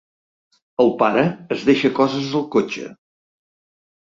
[0.83, 1.25] El pare
[1.57, 2.89] es deixa coses al cotxe.